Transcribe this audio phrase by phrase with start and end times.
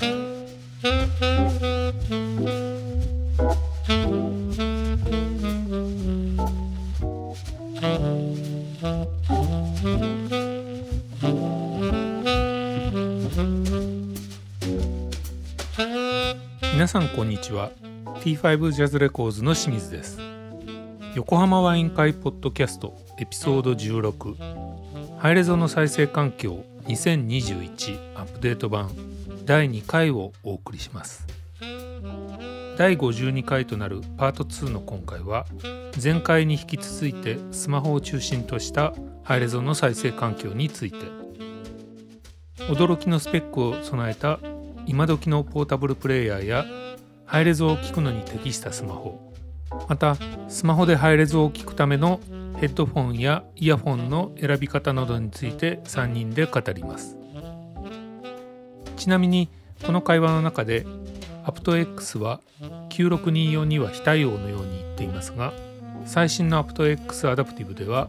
[0.00, 0.08] 皆
[16.88, 17.70] さんこんにちは。
[18.22, 20.18] T5 ジャズレコーズの清水です。
[21.14, 29.11] 横浜ワイン会ポッドキャストエピソード16ハイレゾの再生環境2021アップデート版。
[29.44, 31.26] 第2回をお送りします。
[32.76, 35.46] 第52回となるパート2の今回は
[36.02, 40.98] 前回に引き続いてスマホを中心としたハイレゾの再生環境について。
[42.68, 44.38] 驚きのスペックを備えた
[44.86, 46.64] 今時のポータブルプレイヤーや
[47.26, 49.32] ハイレゾを聞くのに適したスマホ。
[49.88, 50.16] また
[50.48, 52.20] スマホでハイレゾを聞くための
[52.58, 57.21] ヘッドフォンやイヤフォンの選び方などについて3人で語ります。
[59.02, 59.48] ちなみに
[59.84, 60.86] この会話の中で
[61.44, 62.40] aptX は
[62.90, 65.52] 9624には非対応のように言っていますが
[66.06, 68.08] 最新の aptX アダプティブでは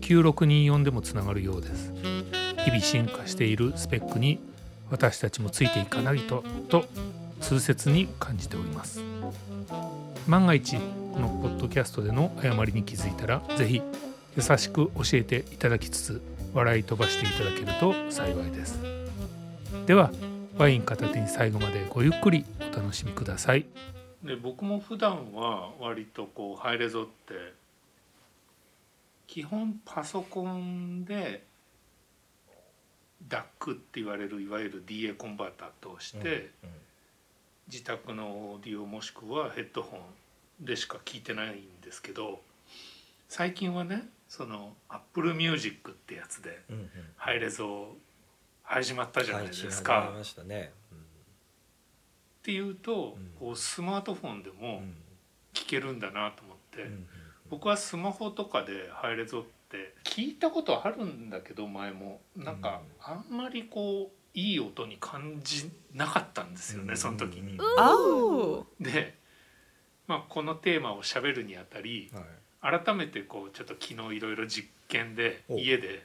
[0.00, 1.92] 9624でもつながるようです。
[2.64, 4.40] 日々進化しているスペックに
[4.90, 6.84] 私たちもついていかないとと
[7.40, 9.00] 痛切に感じております。
[10.26, 10.78] 万が一
[11.12, 13.82] このポッドキャストでの誤りに気づいたら是非
[14.36, 16.22] 優しく教えていただきつつ
[16.54, 19.03] 笑い飛ばしていただけると幸いです。
[19.86, 20.10] では
[20.56, 23.66] ワイン片手に最後までごゆっくりお楽しみください。
[24.22, 27.52] で僕も普段は割とこうハイレゾって
[29.26, 31.44] 基本パソコンで
[33.28, 36.50] DAC って言われるいわゆる DA コンバーター通して、
[37.68, 39.98] 自宅のオーディオもしくはヘッドホ
[40.62, 42.40] ンでしか聞いてないんですけど
[43.28, 46.60] 最近はねその Apple Music ってやつで
[47.16, 47.88] ハイレゾ
[48.64, 50.10] 始まったじゃないですか。
[50.12, 50.16] っ
[52.42, 54.82] ていうと、こうスマートフォンでも
[55.52, 56.90] 聞けるんだなと思って、
[57.48, 62.20] 僕はスマホとかでハイレゾって聞いたことあるんだけど前も。
[62.36, 67.58] なんかあんまりこういい音に感じなかったんですよね、その時に。
[68.80, 69.14] で、
[70.06, 72.10] まあ、このテーマをしゃべるにあたり、
[72.60, 76.04] はい、改めてこうちょっと昨日いろいろ実験で家で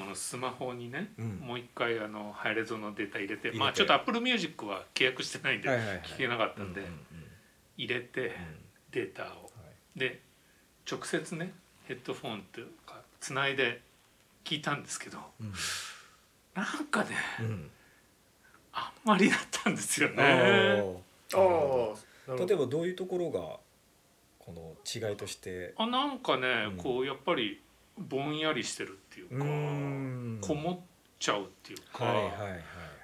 [0.00, 5.68] そのスマホにね、うん、もう一回あのハイレゾのデータ入れてまあちょっとアップルミュージックは契約してないんで
[6.04, 6.82] 聞けなかったんで
[7.76, 8.36] 入れて
[8.92, 9.50] データを。
[9.94, 10.20] で
[10.90, 11.52] 直接ね
[11.84, 13.80] ヘッドフォンというかつないで
[14.44, 15.18] 聞いたんですけど。
[15.40, 15.52] うん。
[16.54, 17.70] なんかね、うん、
[18.72, 20.82] あんまりだったんですよね。
[21.34, 21.42] あ
[22.28, 23.40] あ例えばどういうところが
[24.38, 25.74] この違いとして？
[25.76, 27.60] あなんかね、うん、こうやっぱり
[27.98, 30.78] ぼんやりしてるっていうかこもっ
[31.18, 32.32] ちゃうっていうか、はいはいはい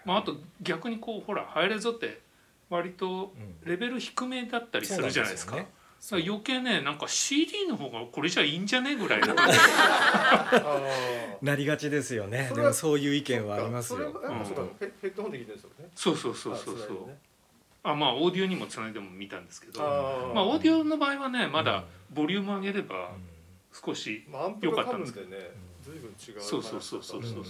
[0.04, 2.20] まあ、あと逆にこうほらハイレゾって
[2.68, 3.32] 割と
[3.64, 5.56] レベル低めだったりするじゃないですか。
[5.56, 5.66] うん
[6.10, 9.36] 余計ねなんか CD の方がこれじゃいいんじゃねぐらいな
[11.40, 12.50] なりがちですよね。
[12.52, 14.12] でもそういう意見はありますよ、うん、
[15.00, 15.88] ヘッドホンで聞いてるんですよね。
[15.94, 17.08] そうそうそうそうそう。
[17.84, 19.86] あまあオーディオにもつないでも見たんですけどま
[20.40, 23.12] あオーディオの場合はねまだボリューム上げれば
[23.72, 24.26] 少し
[24.60, 25.50] 良かったんですけど、ね、
[25.82, 27.22] 随分違うそうそうそうそう。
[27.22, 27.44] そうそう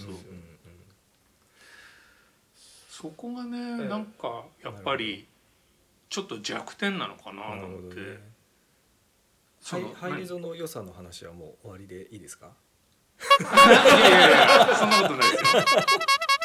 [2.89, 3.57] そこがね
[3.87, 5.27] なんかやっぱり
[6.09, 8.33] ちょっと弱点なのかなと思って。
[9.65, 12.51] ハイハイリゾの良さの話はもう終わりでいいですか？
[13.39, 13.49] いや
[14.09, 15.61] いやいやそんなことないですよ。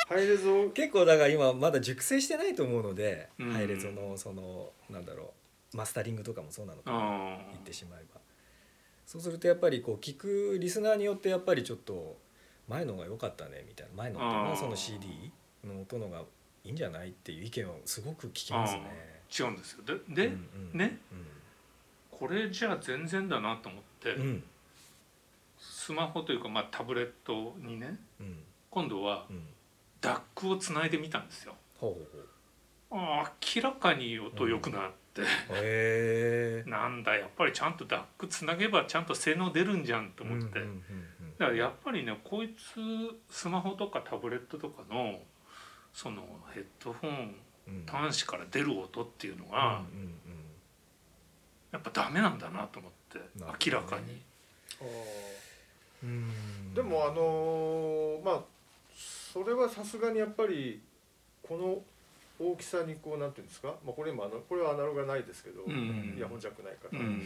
[0.09, 5.35] ハイレゾ結構だから今まだ熟成してないと思うので、うん、ハイレゾのそのなんだろ
[5.75, 7.39] うマスタリングとかもそうなのかな。
[7.51, 8.18] 言ってしまえば
[9.09, 12.19] そうするとやっぱりこう聞くリスナーによってやっぱりちょっと
[12.69, 15.33] 前のが良かったねみたいな前のってその CD
[15.65, 16.25] の音のが
[16.63, 18.83] いいんじゃないっていう意見をすごく聞きますね。
[19.35, 19.79] 違うんですよ。
[19.87, 22.19] でで、うんうん、ね、うん。
[22.19, 24.45] これじゃあ全然だなと思って、うん、
[25.59, 28.37] スマホというか、まあ、タブレットにね、うん、
[28.69, 29.27] 今度は、
[30.03, 31.55] ダックをつないでみたんですよ。
[32.91, 35.23] 明らかに音良くなって、
[36.63, 40.61] うん、なんだやっぱりちゃんとダックつなげばちゃんと性能出るんじゃんと思って、
[41.39, 42.81] だからやっぱりねこいつ
[43.31, 45.19] スマホとかタブレットとかの
[45.93, 46.23] その
[46.55, 47.35] ヘッドフォン
[47.87, 49.83] 端子から出る音っていうのが、
[51.71, 53.19] やっぱダメなんだなと思って
[53.67, 54.23] 明らかに。
[56.75, 58.41] でもあのー、まあ
[58.95, 60.81] それはさすがにやっぱり
[61.43, 61.83] この
[62.39, 67.23] 大きさにこうなんていうんですか、まあ、これ今これはアナログがないですけど、うん、イヤホンジャックないから、うん、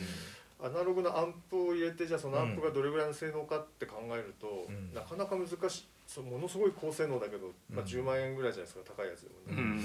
[0.65, 9.83] アナログのアンプを入れてじゃあそのアンプがどれぐらいの性能かって考えると、うん、なかなか難しいそものすごい高性能だけど、まあ、10万円ぐらいじゃないですか高いやつでもね。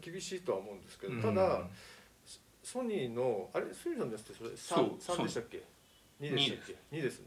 [0.00, 1.62] 厳しいとは思うんですけど、ただ
[2.62, 5.62] ソニーのあれソニーさんですってそれ 3, 3でしたっけ
[6.20, 7.26] ？2でしたっけ？2ですね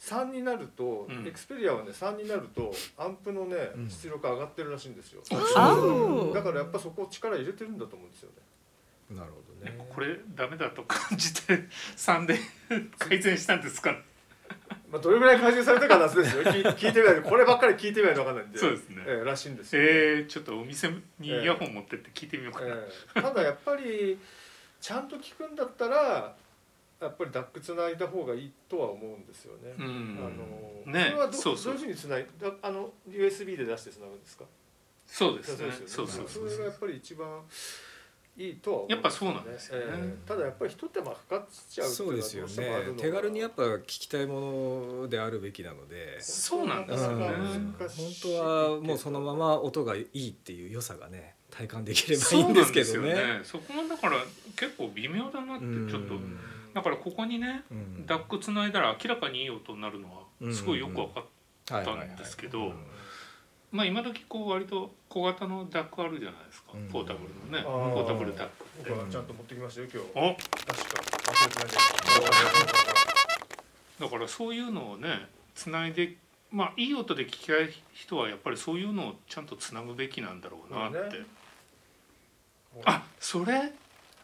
[0.00, 3.56] 3になると、うん、エクスペリアはね3になるとアンプのね
[3.88, 9.16] 出力上がってるらしいんですよ、うん、だからやっぱそこ力入れてるんだと思うんですよね。
[9.16, 9.86] なるほどね。
[9.94, 12.38] これダメだと感じて3で
[12.98, 13.96] 改善したんですか
[14.90, 16.42] まあどれぐらい改善されたかなんですよ。
[16.42, 22.74] 聞聞いてみないとこればっかり聞いてみないと分かんないんでそうですね、えー、らしいんですよ、ね、えー、ちょっとお店にイヤホン持ってって聞いてみようかな、えー。
[23.16, 24.18] えー、ただやっぱり
[24.80, 26.34] ちゃんと聞くんだったら
[27.00, 29.74] やっぱりダックつないだ方がいいとは思うんですよね。
[29.78, 30.18] うん、
[30.86, 34.44] あのね、それはどそうそうどういうふうにつないだあの USB で出してつなぐんですか？
[35.06, 35.72] そうですね。
[35.86, 37.42] そうそうそれがやっぱり一番
[38.38, 42.94] いいとは思う、ね、やっぱそうなんですね、えー、ただやっぱり一手間かかっちゃうそうですよね。
[42.98, 46.20] 手軽にやっぱ聞きたいものであるべきなので。
[46.20, 47.26] そうなんですよね。
[47.26, 47.88] 本
[48.22, 51.34] 当はもうそのまま音がいいっていう良さがね。
[51.48, 53.40] 体感できればいいんですけどね。
[53.44, 54.16] そ、ね、こがだから
[54.56, 56.14] 結構微妙だなってちょっと。
[56.76, 57.62] だからここにね、
[58.04, 60.08] ダックつないだら明らかにいい音になるの
[60.42, 61.24] はすごいよく分かっ
[61.82, 62.74] たんですけど
[63.72, 68.64] まあ今時こう割と小型のダックあるじゃないですか、ポータブルのねポータブルダック。
[68.82, 70.34] ってちゃんと持ってきましたよ今日。
[70.34, 70.36] お。
[70.36, 71.00] 確か。
[71.32, 71.68] 忘れてない
[73.98, 76.16] だからそういうのをねつないで
[76.52, 81.24] まあいい音で聞きたい人はやっぱりそういうのをちゃんとつなぐべきなんだろうなって、ね、
[82.84, 83.72] あそれ？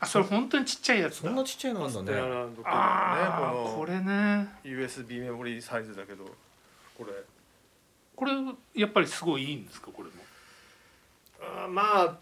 [0.02, 2.18] あそれ本当にちっちゃいやつそんなちっちゃいのなんだね。
[2.64, 4.48] ああこれね。
[4.64, 6.24] USB メモリーサイズだけど
[6.98, 7.12] これ。
[8.16, 8.32] これ
[8.74, 10.14] やっぱりすごいいいんですかこれも？
[11.40, 12.18] あまあ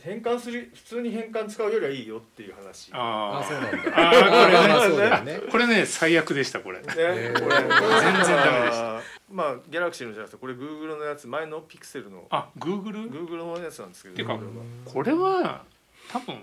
[0.00, 2.90] 変換する普通に変換使うよりはいいよっていう話。
[2.92, 3.78] ああそうなんだ。
[3.96, 4.12] あ
[4.90, 5.40] これね。
[5.50, 9.00] これね最悪でしたこれ、ね、これ全然ダメでした。
[9.32, 12.26] まあギャラクシーのじゃなくてこれグーグルのやつ前のピクセルの。
[12.30, 13.08] あグーグル？
[13.08, 14.38] グーグルのやつなんですけどてか
[14.84, 15.64] これは
[16.12, 16.36] 多分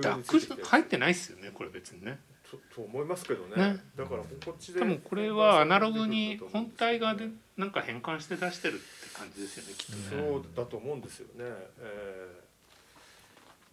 [0.00, 2.18] ダック入ってないですよねこれ別にね。
[2.50, 4.80] とと思いますけどね、ね、だからこっちで。
[4.80, 8.84] 多分これはアナログに本体側でなんか変換して出してるって
[9.18, 10.22] 感じですよねきっとね。
[10.32, 11.32] そうだと思うんですよね。
[11.80, 12.28] え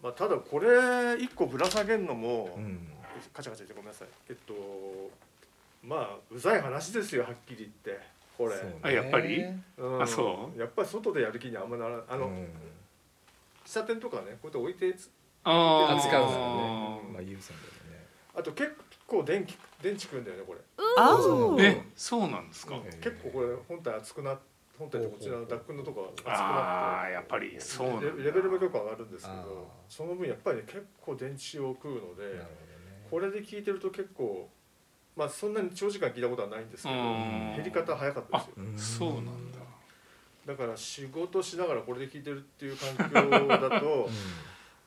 [0.01, 2.87] ー、まあ、ただこれ一個ぶら下げるのも、うん、
[3.33, 4.07] カチャカチャ言ってごめんなさい。
[4.29, 4.53] えっと
[5.83, 8.01] まあうざい話ですよはっきり言って。
[8.37, 8.55] これ。
[8.81, 9.43] あやっぱり、
[9.77, 10.59] うん、あそう？
[10.59, 12.33] やっぱり外でやる気にあんまならあの、うん、
[13.65, 14.95] 喫茶店とかねこうやって置いてあ
[15.43, 17.01] 扱うんですよね。
[17.13, 18.05] まあ有線でね。
[18.35, 18.75] あと結
[19.07, 20.59] 構電気電池くんだよねこれ。
[20.97, 21.55] ああ。
[21.59, 22.79] えそうなんですか？
[23.01, 24.37] 結構これ本体熱くな
[24.77, 26.41] 本体とこちらのダックのとこ熱くなって。
[26.43, 32.41] ああやっぱりそうレベルも結構上がるんですけど、その分やっぱりね結構電池を食うので、
[33.09, 34.49] これで聞いてると結構。
[35.15, 39.09] まあそんなに長時間聞いたことはないんですけど減り方早かったですよ。
[39.11, 39.59] そうなんだ。
[40.45, 44.09] だから仕事しながらこれで聞いてるっていう環境だと、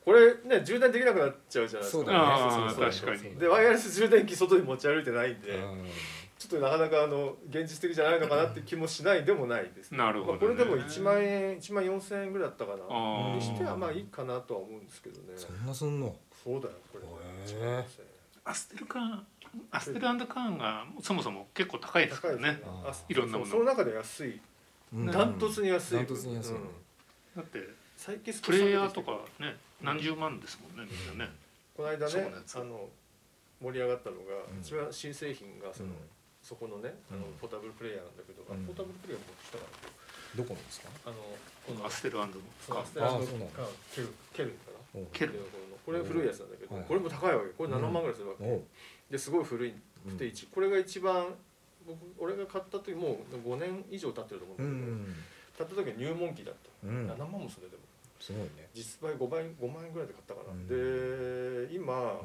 [0.05, 1.97] これね充電できなくなっちゃうじゃないですか。
[1.97, 2.91] そうだね。
[2.91, 3.35] 確かに。
[3.35, 5.59] でワイヤレス充電器外に持ち歩いてないんで、
[6.37, 9.97] ちょっとなかなかあの現実的じゃないのかなって気もしないでもないです、ね。
[9.97, 13.35] なるほど、ね、これでも1万円1万4千円ぐらいだったかな。
[13.35, 15.33] にしてはまあいいかなとは思うんですけどね。
[15.37, 16.15] そんなすんの？
[16.43, 17.05] そうだよこれ。
[18.45, 19.25] アステルカーン
[19.71, 22.59] アステルカーンがそもそも結構高いですからね。
[23.07, 23.51] いろんなもの。
[23.51, 24.41] その中で安い。
[24.93, 25.95] ダントツに安い。
[25.95, 26.53] ダントツに安い。
[27.37, 27.59] だって
[28.43, 31.31] プレイヤーとかね何十万ですもんねみんなね。
[31.75, 32.13] この間ね
[32.55, 32.89] あの
[33.61, 35.89] 盛り上がったのが一番新製品がその
[36.41, 39.89] そこのねあのポータブルプレイヤーなんだけどポータブルプレイヤー持ってきたから。
[40.35, 40.89] どこですか？
[41.05, 41.15] あの
[41.67, 42.81] このアステルアンドの。
[42.81, 45.01] アステルアンドかケルケルかな？
[45.13, 45.39] ケル
[45.85, 48.43] これ古いやつなんだけどこれも高いわけこれ7万ぐらいするわけ。
[49.11, 49.73] ですごい古い。
[50.03, 51.27] くてこれが一番
[51.87, 54.97] 僕俺が買った時もう5年以上経ってると思うんだけど、
[55.57, 57.82] 買った時は入門機だった、うん、7万もするでも
[58.23, 58.69] すごいね。
[58.73, 62.21] 実売5倍5万円ぐらいで買ったかな、うん、で今、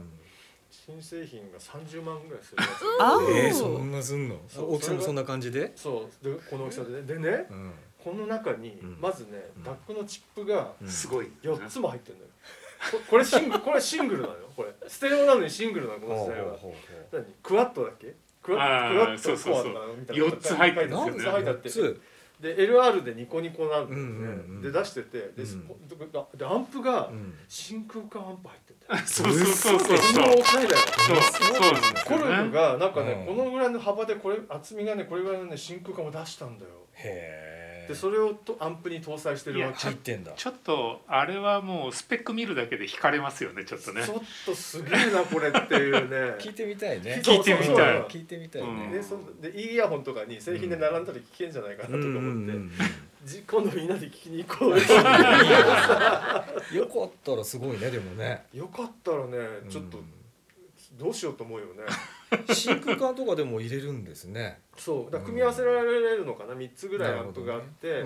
[0.70, 2.62] 新製品が30万ぐらいする。
[2.62, 4.36] やつえー、そんなすんの？
[4.56, 5.72] 大きさもそんな感じで？
[5.74, 6.24] そう。
[6.24, 7.02] でこの大きさでね。
[7.02, 7.72] でね、うん、
[8.04, 11.32] この中にまずね、ダックのチップがすごい。
[11.42, 12.30] 4つも入ってるのよ、
[13.10, 14.40] これシング これシングルなのよ。
[14.54, 14.68] これ。
[14.86, 16.56] ステレオなのにシングルなのこの時代は。
[17.10, 17.24] 何？
[17.42, 18.14] クワッドだっけ？
[18.40, 20.24] クワッドコアとかみたいな。
[20.26, 21.10] 4つ入ってるんですよね。
[21.10, 22.00] 4つ入って
[22.40, 25.44] で LR でニコニコなんですね、で出しててで,、
[26.36, 27.10] でアンプが
[27.48, 29.98] 真空管アンプ入ってるんだよ、 そうそうそうそう。
[29.98, 36.70] そうそうコルグがなんかね、このぐらいの幅でこれ厚みがねこれぐらいのね真空管を出したんだよ。
[36.94, 37.57] へえ
[37.88, 40.32] でそれをとアンプに搭載してるわけ入ってんだ。
[40.36, 44.04] ちょっとあれはもうスペック見るだけで惹かれますよねちょっとね。
[44.04, 46.36] ちょっとすげえなこれっていうね。
[46.38, 47.22] 聞いてみたいね。
[47.24, 48.02] 聞いてみたい。
[48.04, 52.52] 聞いてみたいね、でそでいいイヤホンとかに製品で並んだら聞けんじゃないかなとか思って、
[53.24, 54.70] じ今度みんなで聞きに行こう。
[56.74, 58.44] よよかったらすごいねでもね。
[58.52, 59.38] よかったらね
[59.70, 59.98] ちょっと
[60.98, 61.84] どうしようと思うよね
[62.54, 64.60] 真空管とかでも入れるんですね。
[64.76, 68.04] そうだ組み合わせられるのかな3つぐらいアンプがあって、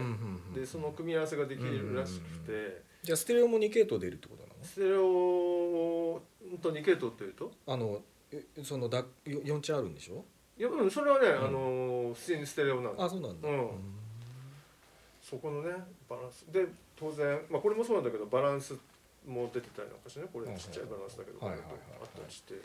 [0.55, 4.55] でその組み合わせができるらしくて、じゃあステレオも2系統出るってことなの？
[4.63, 6.23] ステレオ
[6.61, 7.51] と2系統っていうと？
[7.67, 8.01] あの
[8.33, 10.25] えそのだ4チャンあるんでしょ？
[10.59, 13.05] いやうんそれはね、あの普通にステレオなんだ。
[13.05, 13.69] あそうなんだ、うん。
[15.21, 15.71] そこのね
[16.09, 16.45] バランス。
[16.53, 18.75] で当然、まあ、これもそうなんだけどバランス
[19.27, 20.27] も出てたりなんかしてね。
[20.33, 21.59] これちっちゃいバランスだけど、あった
[22.27, 22.59] りして、へ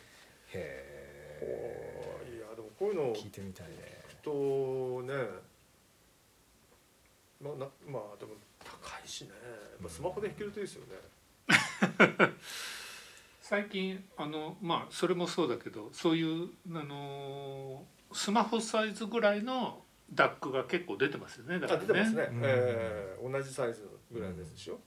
[0.53, 1.06] え
[1.45, 3.97] いやでもこういうのを聞いてみたいね。
[4.23, 5.13] とね
[7.41, 9.29] まあなまあでも高いしね。
[9.29, 9.35] や
[9.79, 10.95] っぱスマホで弾けるといいですよね、
[13.41, 21.59] 最近あのまあそれもそうだけどそういうあのスマホサイズぐらいのダックが結構出てますよね。
[21.59, 22.41] だかあら出てますね、うん。
[22.43, 24.79] えー同じサイズぐらいのやつでしょ、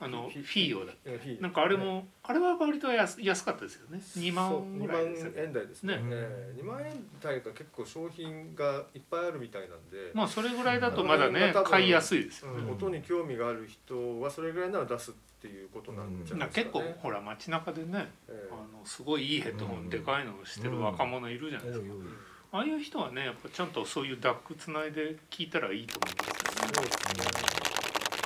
[0.00, 0.92] あのフフィーオだ
[1.40, 4.00] なんかあれも、あれは割と安安かったですよね。
[4.16, 5.96] 2万ぐらいですよ2万円台ですね。
[5.96, 11.64] ねえー2万円台が結構商品がいっぱいあるみたいなんで、まあそれぐらいだとまだねうん。
[11.64, 12.66] 買いやすいですようん。
[12.66, 21.86] ね、音に興味がある人はそれぐらいなら出すっていうことなんじゃなない結ですかね、構ほら街中でねえあのすごいいいヘッドホンでかいのをしてる若者いるじゃないですか、
[22.52, 27.26] ああいう人はねやっぱちゃんとそういうダックつないで聞いたらいいと思うんですよね。
[27.26, 27.31] そう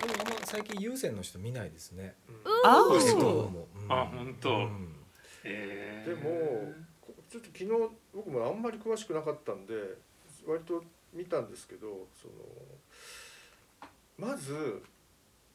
[0.06, 2.14] でもあんま最近有線の人見ないですね。
[2.26, 2.34] うん。
[3.90, 4.50] ああ本当。
[4.50, 4.96] うん。
[5.44, 6.08] えー。
[6.08, 7.66] でもこちょっと昨日
[8.14, 9.74] 僕もあんまり詳しくなかったんで
[10.46, 12.28] 割と見たんですけどそ
[14.24, 14.82] のまず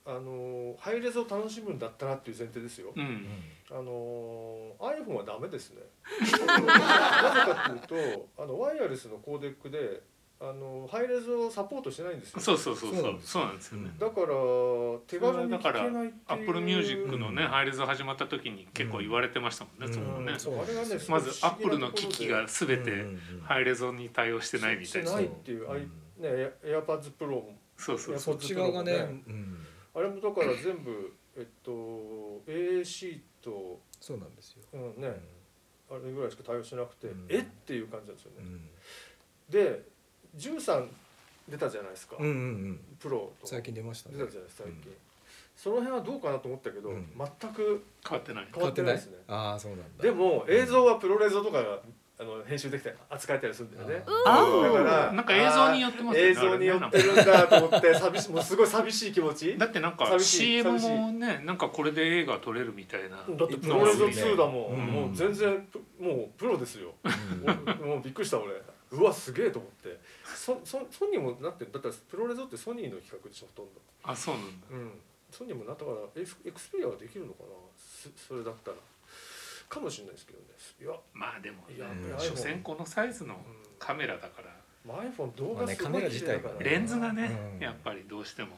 [0.05, 2.91] あのハイレゾを楽しむんだったらっていう前提ですよ。
[2.95, 3.27] うん。
[3.69, 5.81] あの iPhone はダメですね。
[6.19, 6.57] なぜか
[7.69, 10.01] っていうとあのワイヤレスのコーデックで
[10.43, 12.39] あのハイレゾをサポートしてないんですよ。
[12.41, 13.01] そうそうそうそう。
[13.01, 13.29] そうなんです。
[13.29, 14.27] そうなんですよね、うんだから
[15.05, 16.21] 手軽に聴けないっていう。
[16.25, 17.49] アップルミュージックのね、うん。
[17.49, 19.93] ハイレゾ始まった時に結構言われてましたもんね、うん。
[19.93, 20.39] そこね、うん。
[20.39, 23.41] そうあれがねまずアップルの機器が全てうんうんうん。
[23.43, 25.87] ハイレゾに対応してないみたいな、してないっていう、あいね
[26.63, 27.59] エア AirPods Pro も。
[27.77, 29.57] そうそうそそっち側がね、ねうん、
[29.95, 31.71] あれもだから全部えっと
[32.47, 35.21] AAC と、そうなんですよ、うんね。
[35.89, 37.27] あれぐらいしか対応してなくて、うん。
[37.29, 37.39] え？
[37.39, 38.37] っていう感じなんですよね。
[38.39, 38.69] うん。
[39.49, 39.90] で
[40.37, 40.87] 13
[41.49, 42.35] 出たじゃないですか、うんうんう
[42.69, 42.79] ん。
[42.99, 43.47] プロとか。
[43.47, 44.17] 最近出ましたね。
[44.17, 44.91] 出たじゃないですか最近、
[45.55, 47.07] その辺はどうかなと思ったけど、うん。
[47.17, 48.47] 全く変わってない。
[48.53, 49.17] 変わってないですね。
[49.27, 50.03] ああそうなんだ。
[50.03, 51.79] でも映像はプロレゾとかが
[52.21, 54.03] あの編集できて扱えたりするんだよね。
[54.27, 59.57] あだからなんか映像によってますよね映像によってるんだと思って 寂しいもうすごい寂しい気持ち。
[59.57, 63.17] だってなんか寂しい CM 寂しいもねなんかこれで映画撮れるみたいな。
[63.17, 64.85] だってプロレゾ2だもん、うん。
[64.85, 67.87] もう全然プもうプロですよ、うん。
[67.87, 68.53] もうびっくりした俺
[68.91, 69.97] うわすげえと思って。
[70.35, 73.81] ソソソニーもなってだってプロレゾってソニーの企画でしょほとんど。
[74.03, 74.67] あそうなんだ。
[74.71, 74.91] うん。
[75.31, 77.49] ソニーもなったからエクエクスペリアはできるのかな？
[77.77, 78.77] すそれだったら。
[79.69, 80.45] かもしれないですけどね。
[80.81, 82.19] いや、まあでもねいやうん。
[82.19, 83.41] 所詮このサイズのうん。
[83.79, 84.51] カメラだから。
[84.85, 86.69] まあ、iPhone 動まあね画すごいカメラ自体が綺麗だから。
[86.71, 87.63] レンズがねうん。
[87.63, 88.49] やっぱりどうしても。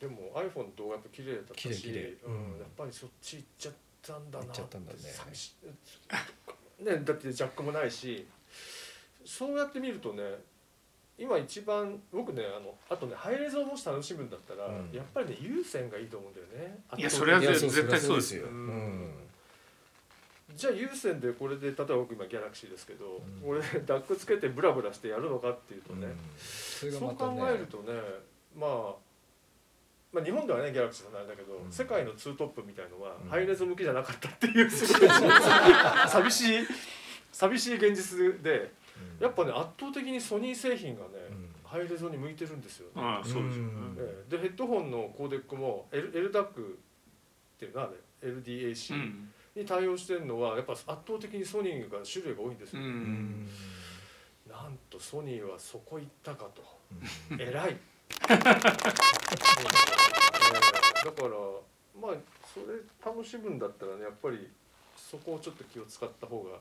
[0.00, 2.32] でも iPhone の動画やっぱ綺麗だったし綺麗うん。
[2.32, 2.58] うん。
[2.60, 4.98] やっぱりそっち行っちゃったんだな行っちゃったんだね。
[6.80, 8.26] ねだってジャックもないし
[9.28, 10.22] そうやって見るとね
[11.18, 14.90] 今一番僕ねあのあとねハイレゾをもし楽しむんだったら、うん。
[14.90, 16.78] やっぱりね有線がいいと思うんだよね。
[16.96, 19.04] いやそれは絶絶対そうですよ、ううん。
[19.04, 19.10] ん。
[20.54, 23.50] じゃあ有線でこれで例えば僕今ギャラクシーですけど、うん。
[23.50, 26.06] 俺ダックつけてブラブラしてやるのかっていうとね、
[26.38, 27.92] それがそう考えるとね、
[28.56, 28.94] まあ、
[30.12, 31.70] まあ日本ではねギャラクシーさんなんだけど、うん。
[31.70, 33.28] 世界のツートップみたいのは、うん。
[33.28, 35.08] ハイレゾ向きじゃなかったっていうすごい。
[36.08, 36.66] 寂しい。
[37.32, 38.68] 寂しい現実でうん
[39.20, 41.48] やっぱね圧倒的にソニー製品がね、うん。
[41.64, 42.92] ハイレゾに向いてるんですよね。
[42.96, 43.70] ああそうですよね。
[43.72, 44.30] うんええ。
[44.30, 46.78] でヘッドホンのコーデックも L, L ダック
[47.56, 47.94] っていうのはね。
[48.22, 49.32] う LDAC ん。
[49.54, 52.90] に対応してるのはやっぱ圧倒的にソニーが種類が多いんですうよ、うん。
[52.90, 53.48] ん。
[54.48, 56.62] なんとソニーはそこ行ったかと。
[57.32, 57.40] うん。
[57.40, 57.76] 偉い。
[58.30, 58.38] えー
[61.04, 61.28] だから
[62.00, 62.16] まあ
[62.52, 64.48] それ楽しむんだったらねやっぱり
[64.96, 66.58] そこをちょっと気を使った方が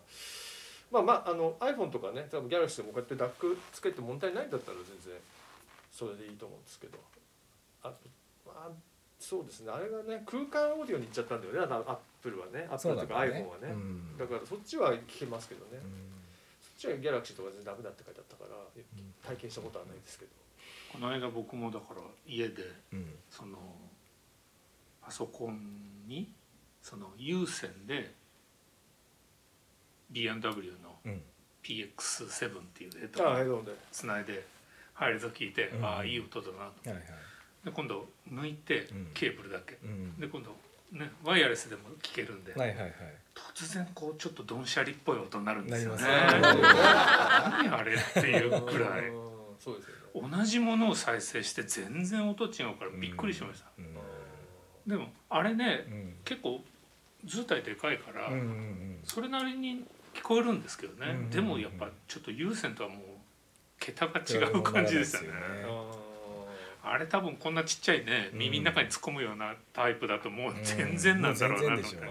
[0.91, 5.19] まあまああの iPhone とかね多分ギャラクシーでもこうやってダックつけて問題ないんだったら全然
[5.91, 6.97] それでいいと思うんですけど。
[7.83, 7.95] あと
[8.45, 8.71] まあ
[9.19, 9.71] そうですね。
[9.71, 11.59] あれがね空間オーディオに行っちゃったんだよね。
[11.59, 13.73] あのアップルはねアップルとか iPhone はね。
[13.73, 14.17] うん。
[14.17, 15.81] だからそっちは聞けますけどね、うん。
[16.61, 18.55] そっちはギャラクシーとか全然ダメだって書いてあったから
[19.25, 20.31] 体験したことはないですけど。
[20.93, 22.63] この間僕もだから家で
[22.93, 23.15] うん。
[23.29, 23.57] その
[25.01, 26.31] パソコンに
[26.81, 28.13] その有線で
[30.11, 31.21] B&W のうん。
[31.63, 34.45] PX7 っていうヘッドホンつないで
[34.93, 35.85] ハイレゾ聞いて、うん。
[35.85, 36.57] ああいい音だなと。
[36.57, 37.01] はいはい。
[37.65, 39.07] でで今度抜いてうん。
[39.13, 40.19] ケーブルだけ、うん。
[40.19, 40.55] で今度
[40.91, 42.93] ねワイヤレスでも聞けるんで、はいはいはい。
[43.35, 46.03] 突然こうちょっとドンシャリっぽい音になるんですよね。
[46.03, 46.09] ね。
[46.09, 49.09] 何あれっていうくらい。
[49.09, 49.13] う
[49.53, 50.37] んそうですよね。
[50.37, 53.93] 同じものを再生して全然音違うからびっくりしました、うん。
[54.87, 56.17] でもあれねうん。
[56.23, 56.63] 結構
[57.25, 58.99] 図体でかいから、うんうんうん。
[59.03, 59.83] それなりに
[60.13, 62.99] 聞こえるんですけどね、うんうんうんでもやっぱちょっと有線とはもう
[63.79, 65.37] 桁が違う感じですよね。
[66.83, 68.39] あれ多分こんなちっちゃいねうん。
[68.39, 70.63] 耳の中に突っ込むようなタイプだともううん。
[70.63, 72.01] 全然なんだろうなと思ってね。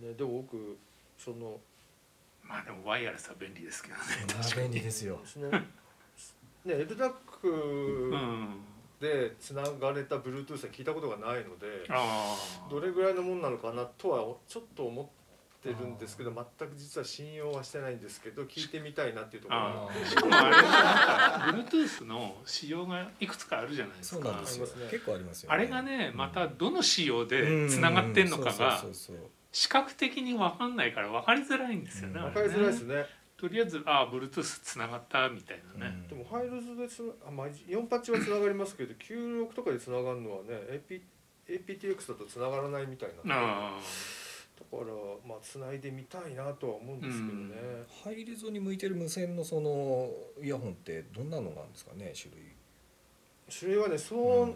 [0.00, 0.78] ねでも僕
[1.18, 1.58] その
[2.44, 4.00] まあでもワイヤレスは便利ですけどね
[4.34, 5.20] まあ便利ですよ。
[5.24, 5.64] そのね。
[6.66, 8.64] LDAC うん
[9.00, 11.86] でつながれた Bluetooth は聞いたことがないので
[12.70, 15.06] どれぐらいのもんなのかなとはちょっと思っ
[15.62, 19.90] てるんですけど全く実は信用はしてないんですけど聞いてみたいなっていうところ。
[20.04, 24.40] しかもあれ Bluetooth の仕様がいくつかあるじゃないですか。
[24.90, 28.82] 結構ありますよあれがねまたどの仕様でつながってんのかが
[29.52, 33.06] 視覚的に分かんないから分かりづらいんですよね、う分かりづらいですね
[33.38, 41.00] とりあえずああ Bluetooth つながったみたいなね、でもハイルズでつなあ、まあ、4パッチはつながりますけど96とかでつながるのはね AP
[41.48, 43.34] APTX だとつながらないみたいな。
[43.34, 43.78] だか
[44.72, 44.86] あら
[45.26, 47.54] まあつないでみたいなとは思うんですけどね、
[48.04, 50.10] ハイレゾに向いてる無線のその
[50.42, 52.42] イヤホンってどんなのなんですかね種類
[53.48, 54.52] 種類はねソ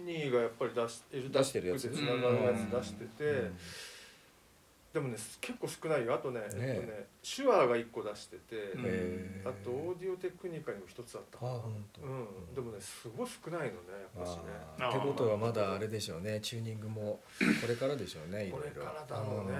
[0.00, 3.58] ニーがやっぱり出し L 出してるやつでつながるやつ出してて、うん
[4.96, 6.14] でもね結構少ないよ。
[6.14, 6.48] あとねえ。
[6.48, 8.72] っとねね手話が1個出してて、
[9.44, 11.36] あとオーディオテクニカにも1つあった。
[11.36, 14.44] かうん、でもねすごい少ないのねやっぱしね。
[14.88, 16.40] ってことはまだあれでしょうね。
[16.40, 17.20] チューニングも
[17.60, 18.68] これからでしょうねいろいろ。
[18.72, 19.58] これからだろうね。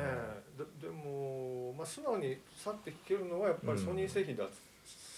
[0.80, 4.42] ででも、まあ、素直に去って聞けるのはやっぱりソニー製品で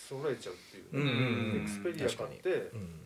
[0.09, 1.63] 揃えちゃうっていう、うんうんうん。
[1.63, 3.01] エクスペリア買ってうん。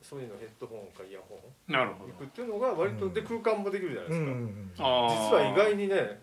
[0.00, 2.12] ソニーのヘッドホンかイヤホンなるほど。
[2.12, 4.70] 行くっていうのが割と、で空間もできるじゃないですか、うん。
[4.78, 5.30] あー。
[5.30, 6.20] 実は意外にね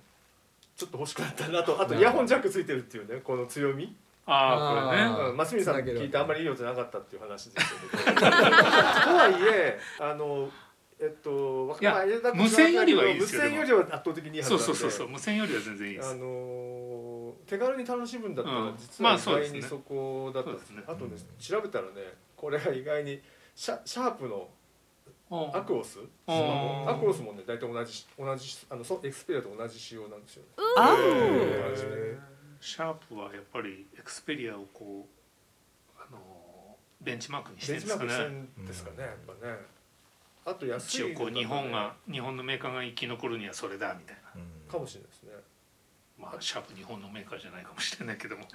[0.82, 1.80] ちょっと欲しくなったなと。
[1.80, 3.96] あとイヤホンジャックついてるっていうねこの強み。
[4.26, 5.30] ああこれね。
[5.30, 5.38] うん。
[5.38, 8.20] 増見さん聞いてあんまりいい音じゃなかったっていう話でしたけど。
[8.20, 10.50] とはいえあの
[11.00, 16.10] えっといや無線よりはいいですよ無線よりは圧倒的にいいはずなんでそうそうそうそう無線よりは全然いいです。
[16.10, 18.78] あの手軽に楽しむんだったらうん。
[18.78, 20.94] 実は意外にそこだったんですそうですね。
[20.94, 21.92] あとね調べたらね
[22.36, 23.22] これが意外に
[23.56, 24.61] シャシャープのあ
[25.54, 25.94] アクオス？
[25.94, 30.50] スマホアクオスもね大体同じ同じあのそうエクスペリアと同じ仕様なんですよね。
[30.78, 32.20] あ同じね
[32.60, 35.08] シャープはやっぱりエクスペリアをこ
[35.98, 36.20] うあの
[37.00, 39.58] ベンチマークにしてるんですかベンチマークしてねんですかねやっぱね。
[40.44, 44.42] あと安い一応こう日本が日本のメーカーが生き残るにはそれだみたいな。
[44.42, 44.70] うん。
[44.70, 45.32] かもしれないですね。
[46.20, 48.44] まあシャープ日本のメーカーじゃないかもしれないけども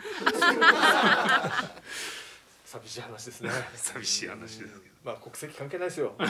[2.78, 3.50] 寂しい話ですね。
[3.74, 6.14] 寂しい話ですけどまあ国籍関係ないですよ。
[6.18, 6.28] あ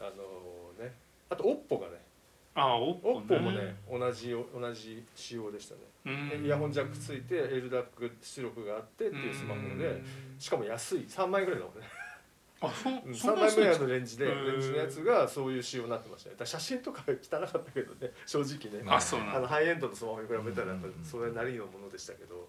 [0.00, 0.94] のね、
[1.28, 2.04] あとオッポがね、
[2.54, 5.80] ああオッオポもね同じ同じ仕様でしたね。
[6.04, 6.10] う
[6.40, 10.02] んイヤホンジャックついて LDAC 出力があってっていうスマホで、
[10.38, 11.86] しかも安い3万円ぐらいだもんね。
[12.60, 16.36] あそううんそん3万円ぐらいのレンジでレンジのやつがそういう仕様になってましたね。
[16.36, 18.84] だ写真とか 汚かったけどね、正直ね。
[18.88, 19.00] あ
[19.40, 22.48] のハイエンドのスマホに比べたらやっぱうんそれなりのものでしたけど。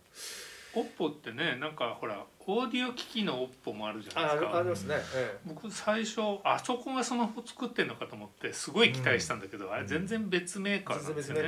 [0.75, 4.57] オッポってねなんかほらオーディオ機器のオッポもあるじゃないあですか。
[4.57, 4.95] ありますね。
[5.15, 11.41] え僕最初あそこがスマホ作ってんのかと思ってすごい期待したんだけど、あれ全然別メーえカーなん全ですよね。
[11.41, 11.47] ね。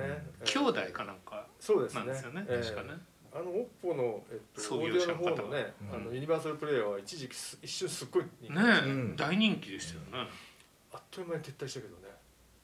[0.00, 0.44] ええ。
[0.44, 2.00] 兄弟かなんかそうですね。
[2.00, 2.64] なんですよねええ。
[2.64, 3.00] 確かね。
[3.32, 9.16] あのオッポの、えっと、創業オーディオの者の方方のね、うんあのユニバーサルプレイヤーは一時期す一瞬すっごい人気ねえ、うん。
[9.16, 10.30] 大人気でしたよね。
[10.92, 12.14] あっという間に撤退したけどね。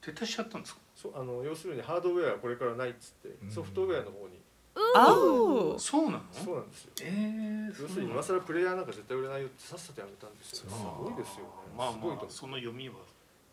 [0.01, 0.79] 撤退しちゃったんですか？
[0.95, 3.51] そうあの要するにハードウェアはこれからないっつって、うん。
[3.51, 4.39] ソフトウェアの方に
[4.75, 6.23] おそうなの？
[6.31, 6.91] そうなんですよ。
[7.01, 10.69] ええ要するに今更プレイヤーなんか絶対売れないよってさっさとやめたんですよ。
[10.71, 11.49] ねすごいですよね。
[11.77, 12.95] まあまあその読みは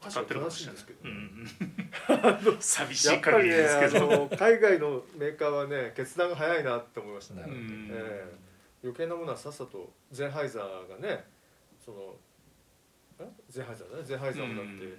[0.01, 1.65] 確使ってるかかに正しいもしれないんですけ
[2.09, 2.55] どね、うん。
[2.55, 4.07] うん寂しいやっぱりね限りですけあど。
[4.07, 8.35] の海外のメーカーはね決断が早いなって思いましたね、ええ。
[8.83, 11.25] 余計なものはさっさとゼンハイザーがね
[11.85, 12.17] その
[13.21, 13.29] え？
[13.51, 14.03] ゼンハイザーだね。
[14.05, 14.97] ゼンハイザーもだって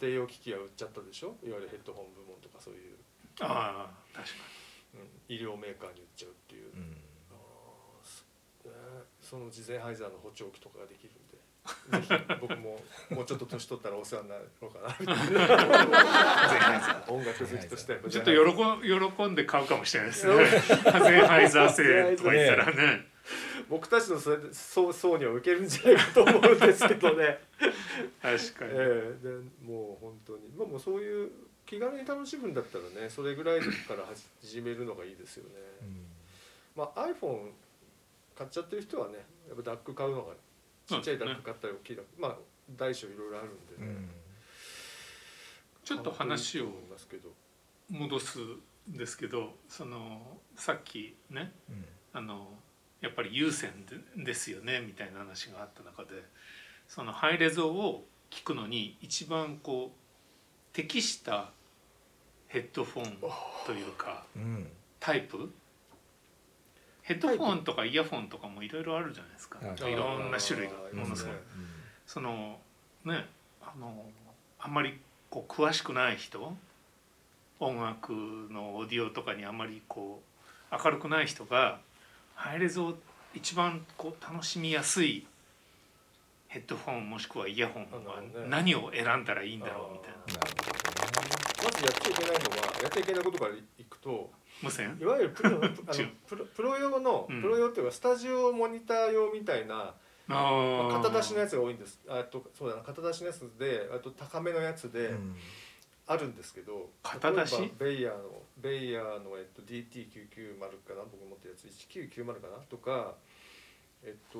[0.00, 1.34] 家庭用機器は売っちゃったでしょ？
[1.42, 2.96] いわゆるヘッドホン部門とかそういう、
[3.40, 4.57] ああ確かうん、
[5.28, 6.96] 医療メーカーに売っちゃうっていう、うん。
[9.20, 11.38] そのうちゼンハイザーの補聴器とかができるんで。
[11.90, 14.96] ぜひ僕ももうちょっと年取ったらお世話になろうかな。
[14.98, 18.40] みたいなに全ハイザ音楽好きとしてーちょっと喜
[18.88, 20.34] ん喜んで買うかもしれないですね。
[21.04, 23.06] ゼンハイザー製とか言ったらね。
[23.68, 27.38] 僕たちのそれで層層には受けるんじゃないかと思うんですけどね。
[28.22, 29.28] 確かに、ええで
[29.60, 30.48] もう本当に。
[30.56, 31.30] まあもうそういう
[31.68, 34.04] 気軽に楽しむんだったらねそれぐらいから
[34.40, 35.50] 始めるのがいいですよね、
[36.74, 37.50] まあ、iPhone
[38.34, 40.32] 買っちゃってる人はねやっぱダック買うのが
[40.86, 42.36] ちっちゃいダック買ったり大きいダック、まあ
[42.74, 44.08] 大小いろいろあるんでね、
[45.84, 46.66] ちょっと話を
[47.88, 48.38] 戻す
[48.90, 50.20] んですけどその
[50.54, 51.52] さっきね
[52.12, 52.48] あの
[53.00, 53.70] やっぱり優先
[54.16, 56.22] でですよねみたいな話があった中で
[56.88, 61.52] そのハイレゾを聞くのに一番こう適した
[62.48, 63.18] ヘッドフォン
[63.66, 64.24] というか
[65.00, 65.50] タイプ？
[67.02, 69.58] ヘッドフォンとかイヤフォンとかもいろいろあるじゃないですか。
[69.58, 71.62] はいいろんな種類がものすごいありますね。
[72.06, 72.58] その
[73.04, 73.26] ね
[73.62, 74.04] あの
[74.58, 74.98] あんまり
[75.30, 76.56] こう詳しくない人
[77.60, 78.12] 音楽
[78.50, 80.22] のオーディオとかにあんまりこ
[80.70, 81.80] う明るくない人が
[82.34, 82.98] ハイレゾを
[83.34, 85.26] 一番こう楽しみやすい
[86.48, 90.12] ヘッドフォンもしくはイヤホンは何を選んだらいいんだろうみたい
[90.72, 90.77] な
[91.62, 94.30] まずやっちゃいけないのはやっちゃいけないことからいくと
[94.62, 94.96] 無線？
[95.00, 97.42] いわゆるプロ あの中プロプロ用の、うん。
[97.42, 99.94] プロ用っていうかスタジオモニター用みたいな、あ
[100.28, 102.00] まあ、ー型出しのやつが多いんです。
[102.08, 105.10] あとそうだな型出しのやつであと高めのやつで
[106.06, 107.56] あるんですけど、型出し？
[107.60, 111.66] 例えばベイヤーのベイヤーの、えっと、DT990 かな僕持ってるやつ。
[111.66, 112.58] 1990かな？
[112.68, 113.14] とか
[114.02, 114.38] えっと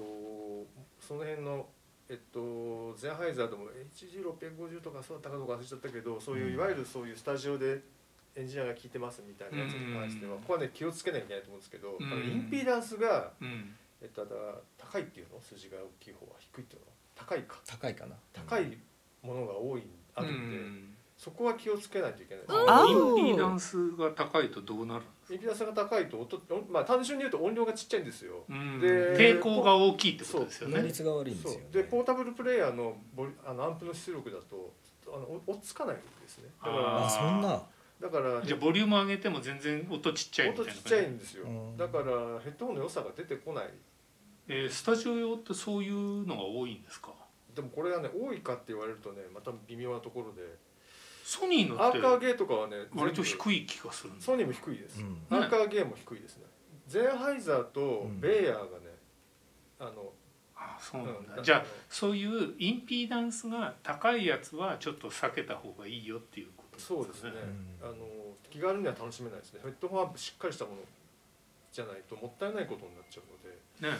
[1.01, 1.69] その辺の
[2.09, 7.83] えっとゼンハイザーでも HG650 とかそうだったかどうか忘れちゃったけどそういういわゆるそういうスタジオで
[8.37, 12.07] エンジニアが聴いてますみたいなやつに関しては、うんここはね気をつけなきゃいけないと思うんですけど、うん。
[12.33, 13.75] インピダンスが、うん。
[14.01, 14.37] えっと、だ
[14.79, 15.41] 高いっていうの？
[15.41, 16.33] 数字が大きい方は？
[16.39, 17.57] 低いっていうの高いか。
[17.67, 18.15] 高いかな。
[18.33, 18.79] 高い
[19.23, 19.83] ものが多い
[20.15, 20.95] あるんで、うん。
[21.17, 22.45] そこは気をつけないといけない。
[22.45, 22.47] イン
[23.17, 25.05] ピーダンスが高いとどうなるイ
[25.37, 28.45] ンピダンスが高いと音、まあ、単純に言うと音量がちっちゃいんですよ。
[28.49, 28.81] うん。
[28.81, 28.87] で
[29.17, 30.81] 抵抗が大きいってことですよね。
[30.81, 31.67] 効率が悪いんですよね。
[31.71, 34.73] でポータブルプレイヤーのボリあのアンプの出力だと
[35.07, 36.45] あのお追っつかないんですね。
[36.65, 37.63] だからああそんな。
[38.01, 41.45] だからじゃあボリューム上げても全然音ちっちゃいみたいな音ちっちゃいんですよ。
[41.47, 41.77] うん。
[41.77, 42.05] だから
[42.41, 43.71] ヘッドホンの良さが出てこない。
[44.49, 47.11] えースタジオ用ってそういうのが多いんですか？
[47.55, 50.43] でもこれはね多いかって言われるとねまた微妙なところで
[51.29, 55.21] ソニーのってアーカーゲーとかはね割と低い気がするソニーも低いです、うん。
[55.29, 56.45] アーカーゲーも低いですね。
[56.87, 58.19] ゼンハイザーとうん。
[58.19, 58.69] ベイヤーがね
[59.79, 60.11] あの、
[60.57, 61.45] あそうなんだ、うん。
[61.45, 67.33] じゃあそういうインピーダンスが高いやつはちょっと避けた方がいいよっていうことそうですね、
[67.83, 67.87] うん。
[67.87, 67.97] あの
[68.51, 69.61] 気軽には楽しめないですね。
[69.63, 70.77] ヘッドホンアンプしっかりしたもの
[71.71, 73.97] じゃないともったいないことになっちゃうので。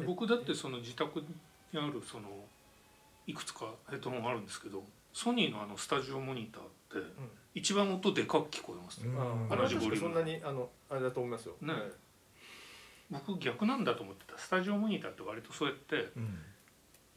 [0.00, 0.06] ね。
[0.06, 1.26] 僕だってその自宅に
[1.74, 2.28] あるその
[3.26, 4.84] いくつかヘッドホンあるんですけど
[5.14, 6.62] ソニーのあのスタジオモニター
[7.00, 7.08] って
[7.54, 9.14] 一番音でかく聞こえます、うん。
[9.48, 9.96] 同じボリューム。
[9.96, 11.72] そんなにあのあれだと思いますよ、ね。
[11.72, 11.82] はい。
[13.10, 14.36] 僕逆なんだと思ってた。
[14.36, 16.38] スタジオモニターって割とそうやってうん。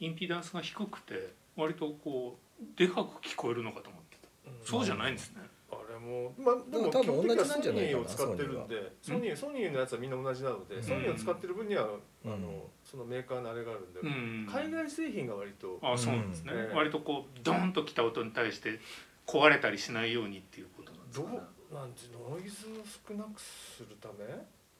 [0.00, 4.28] インピダンスが低くて割とこうでかく聞こえるのかと思ってた。
[4.64, 10.82] そうじゃないんですね、あれもまあでも多分基本的には同じなんじゃないかなソニーを使ってるんでソニーソニーのやつはみんな同じなので、うん。
[10.82, 11.82] ソニーを使ってる分には
[12.24, 12.62] あの、うん。
[12.82, 14.48] そのメーカーのあれがあるんで、うん。
[14.50, 14.57] 海
[14.88, 16.76] 外製品が割とあそうなんですね、うん。
[16.76, 18.80] 割とこうドーンときた音に対して
[19.26, 21.30] 壊れたりしないようにっていうことなんですどか
[21.70, 22.70] うなんてノイズを
[23.08, 24.24] 少なくするため？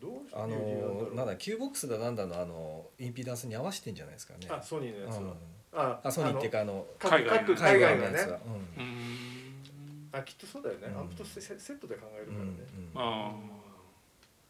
[0.00, 4.46] どうあのなんだキューボックスだなんだのあのインピダンスに合わせてんじゃないですかね。
[4.48, 5.32] あソニーのやつは、うん。
[5.72, 7.46] ああソニーっていうかあの各海外の。
[7.48, 8.36] 各海外のやつは。
[8.76, 10.08] うーん。
[10.12, 11.00] あきっとそうだよね、うん。
[11.00, 12.56] アンプとセセットで考えるうんうん。
[12.56, 13.32] からね、あ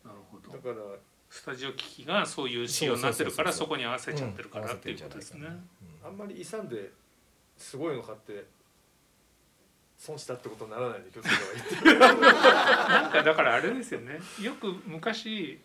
[0.04, 0.52] あなるほど。
[0.52, 0.76] だから
[1.30, 5.46] スタジオ機器がそういう仕様になってるからそこに合わせちゃってるからうんっていうことですね。
[6.04, 6.90] あんまり勇んで
[7.56, 8.46] すごいの買って
[9.98, 11.98] 損したってことにならないように気をつけた方がいいっていう。
[12.88, 14.20] なんかだからあれですよね。
[14.40, 15.60] よく昔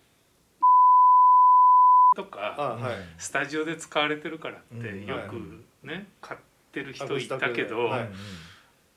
[2.15, 5.05] とかあはい、スタジオで使われてるからってうん。
[5.05, 6.39] よくね買っ
[6.71, 8.09] てる人いたけどはい。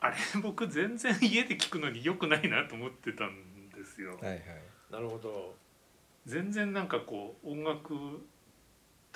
[0.01, 4.17] あれ僕全然家で聞くのに良くないなと思ってたんですよ。
[4.17, 4.43] はいはい。
[4.91, 5.57] なるほど
[6.27, 7.95] 全然なんかこう音楽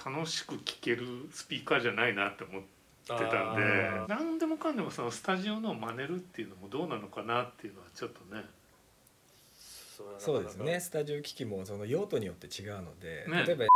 [0.02, 2.68] 楽しく聴けるスピーカーじゃないなって思って
[3.08, 8.42] たんで何でもかんでもそのスタジオのを真似るっていうのもどうなのかなっていうのはちょっとね。
[10.18, 10.80] そうですね。
[10.80, 13.44] スタジオ機器もその用途によって違うので、ね。
[13.46, 13.66] 例えば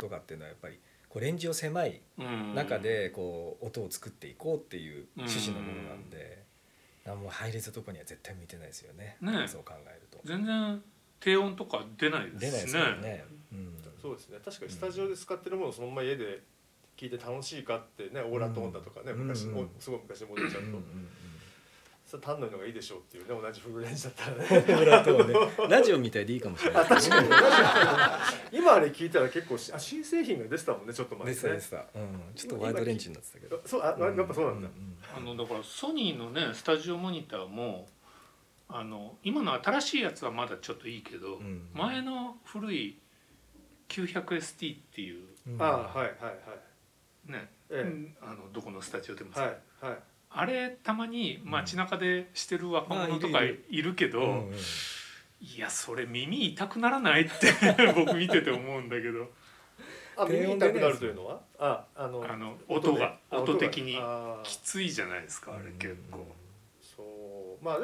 [0.00, 0.78] とかっていうのはやっぱり
[1.10, 2.54] こうレンジを狭いうん。
[2.54, 6.42] 中でこう音を作っていこうっていう趣旨のものなんで、
[7.06, 9.18] あもうハイレゾとかには絶対向いてないですよね。
[9.20, 9.46] ね。
[9.46, 10.18] そう考えると。
[10.24, 10.82] 全然
[11.20, 13.24] 低音とか出ない出ないですね。
[13.52, 13.76] うん。
[14.00, 14.38] そうですね。
[14.44, 16.42] 確かにスタジオで使ってるものをそのまま家で
[16.96, 19.18] 聞いて楽しいかってねオーラトーンだとかね、うん。
[19.26, 19.58] 昔うん。
[19.58, 20.82] おすごい昔に戻っちゃうと、うんうん
[22.06, 24.64] それ単ののがいいでしょうっていうね同じフルレンジだったらね。
[25.26, 25.34] ね。
[25.68, 26.88] ラジオみたいでいいかもしれない。
[26.88, 27.16] ですね
[28.52, 31.60] 今あれ聞いたら結構しあ新製品が出てたもんねちょっと前にねうん、
[32.36, 33.60] ちょっとワイドレンジになってたけど。
[33.66, 34.68] そうあやっぱそうなんだ、
[35.16, 37.88] あのだからソニーのねスタジオモニターも
[38.68, 41.68] あの今の新しいやつはまだちょっといいけど、うん。
[41.74, 42.98] 前の古い
[43.88, 45.24] 900ST っていう、
[45.58, 46.30] ああはいはいは
[47.28, 47.32] い。
[47.32, 49.50] ね、えあのどこのスタジオでもえ、はい
[49.80, 49.98] はい。
[50.30, 54.54] あれたまに街中でしてる若者とかあいるけど、うんうん
[55.38, 57.52] いやそれ耳痛くならないって
[57.94, 59.30] 僕見てて思うんだけど。
[60.16, 61.40] あ耳痛くなるというのは？
[61.58, 66.26] ああのあの音があ音的にあきついじゃないですかあれ結構。
[66.80, 67.64] そう。
[67.64, 67.78] まあ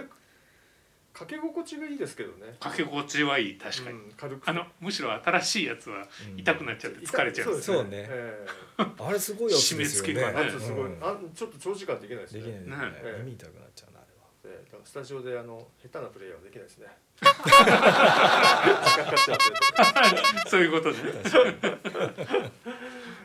[1.12, 2.57] かけ心地がいいですけどね。
[2.59, 4.48] かけ心地はいい確かに、うん軽く。
[4.48, 7.90] あのむしろ新しいやつは痛くなっちゃって疲れちゃうんですそうね。
[7.92, 8.46] え
[8.79, 9.85] あれすごいやつですよね。
[9.85, 11.05] 締め付けがすごい、うん。
[11.05, 12.40] あちょっと長時間できないですね。
[12.40, 12.68] できないです
[13.05, 13.12] ね。
[13.12, 14.25] ね耳痛くなっちゃうなあれは。
[14.44, 14.64] ええ。
[14.64, 16.87] だからスタジオであの下手なプレイヤーはできないですね。
[20.48, 20.96] そういうことね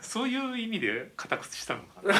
[0.01, 2.01] そういう意味で固くしたのか。
[2.03, 2.13] な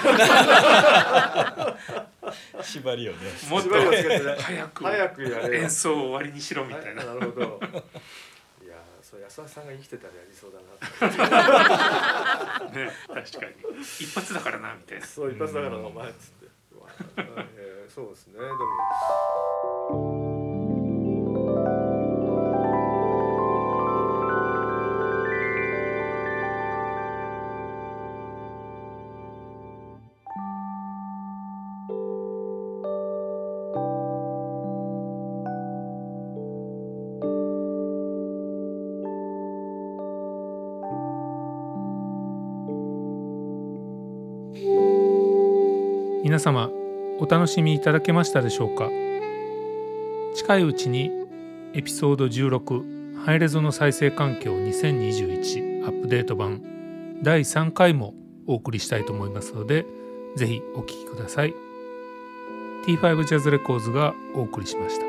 [2.64, 3.18] 縛りをね。
[3.50, 5.64] もっと早く早くやれよ。
[5.64, 7.60] 演奏を終わりにしろみたいな、はいなるほど。
[8.64, 10.60] いやそう安田さんが生きてたらやりそうだ
[11.08, 12.70] な。
[12.72, 13.54] ね確かに。
[14.00, 15.06] 一発だからなみたいな。
[15.06, 16.90] そう一発だからお前っつって、うわ
[17.58, 20.27] えーそうですねでも
[46.28, 46.70] 皆様
[47.20, 48.90] お楽しみいただけましたでしょうか？
[50.36, 51.10] 近いうちに
[51.74, 56.62] エピソード16ハイレゾの再生環境2021アップデート版
[57.24, 58.14] 第3回も
[58.46, 59.86] お送りしたいと思いますので
[60.36, 61.54] ぜひお聴きください。
[62.86, 65.06] T5 ジャズレコーズがお送りしました。